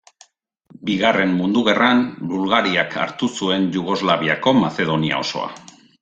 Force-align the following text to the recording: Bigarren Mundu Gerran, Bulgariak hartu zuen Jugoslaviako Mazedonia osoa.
Bigarren 0.89 1.33
Mundu 1.41 1.61
Gerran, 1.67 1.99
Bulgariak 2.31 2.97
hartu 3.01 3.29
zuen 3.41 3.67
Jugoslaviako 3.75 4.55
Mazedonia 4.63 5.21
osoa. 5.27 5.51